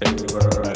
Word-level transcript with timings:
Yeah. 0.00 0.67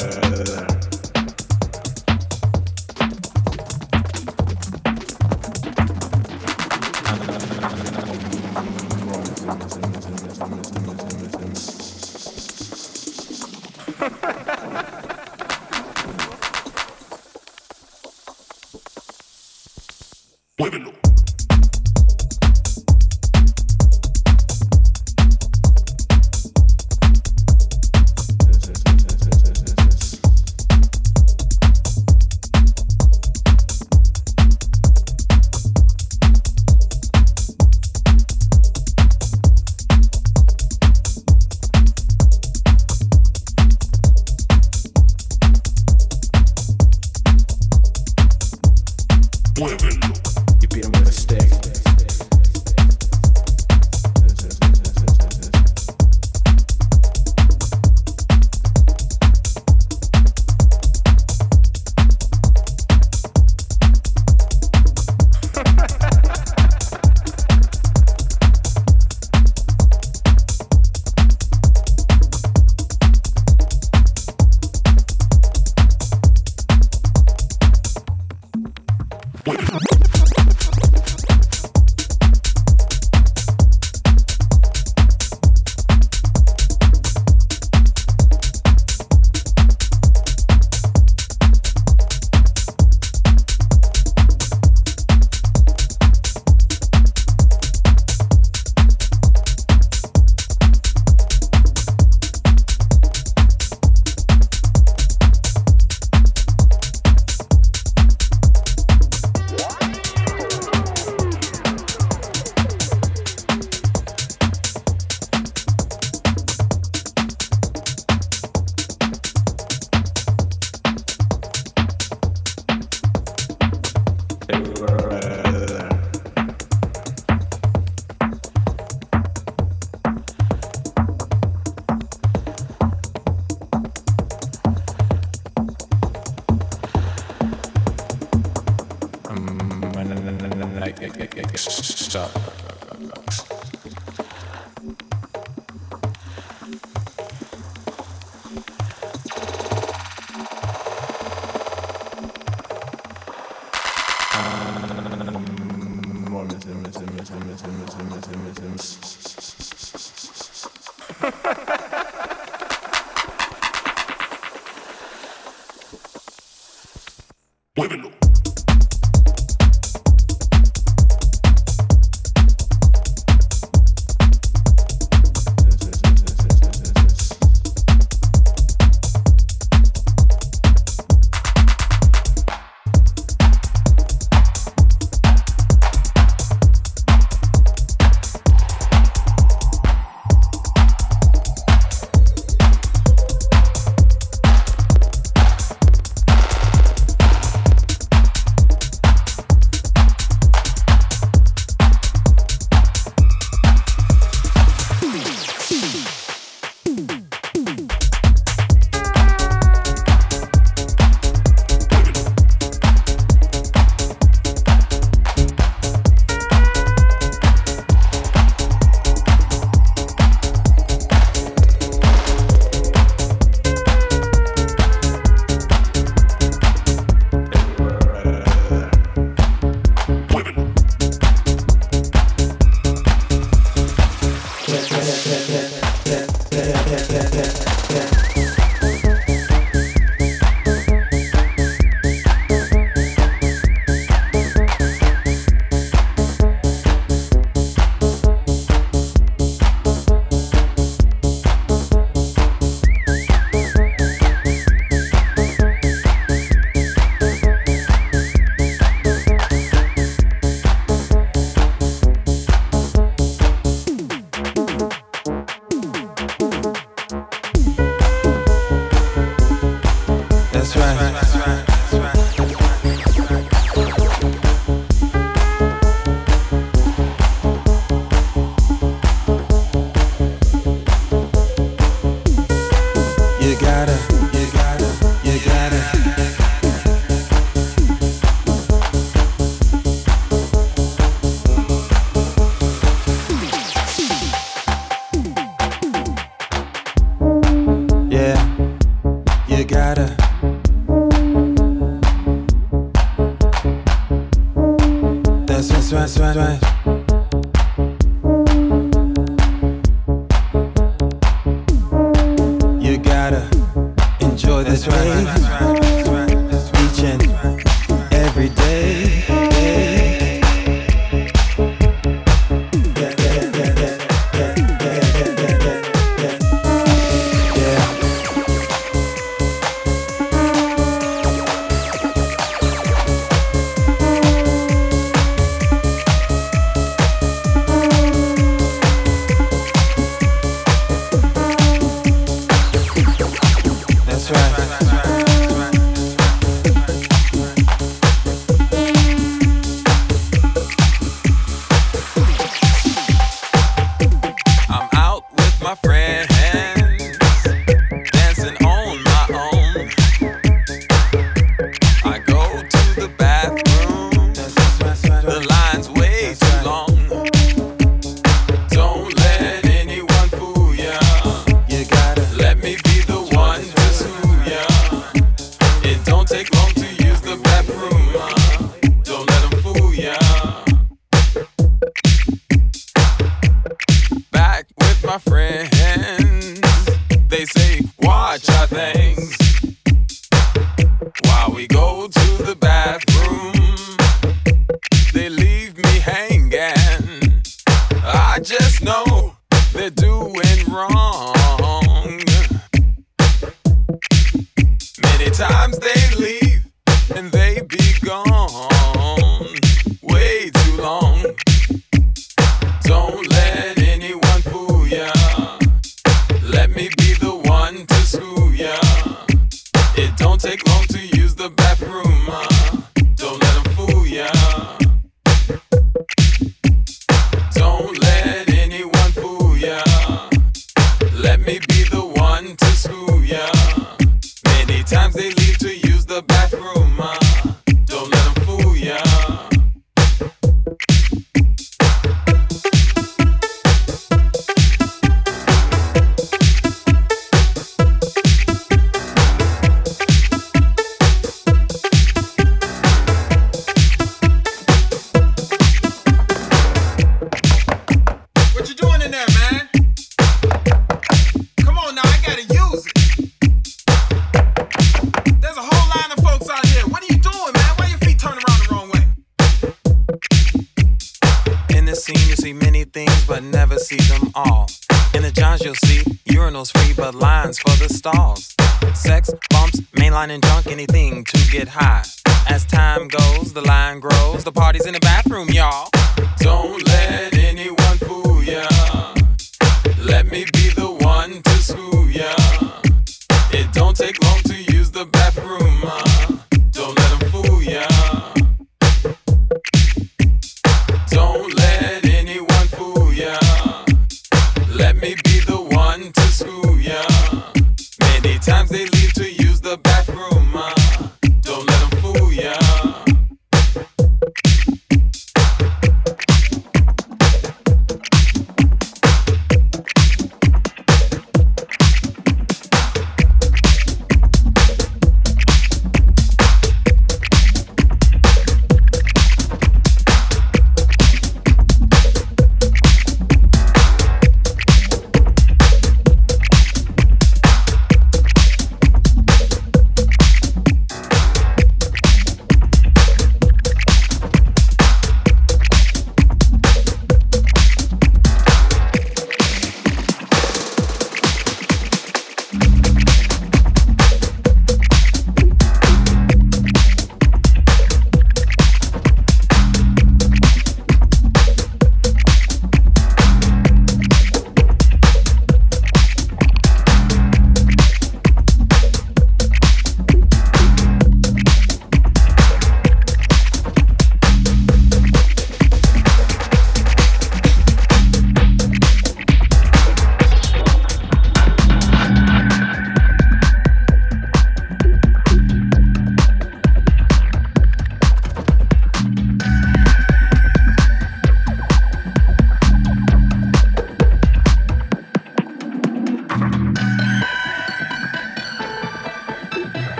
Party's 484.73 484.87
in 484.87 484.93
the 484.93 484.99
bathroom, 484.99 485.12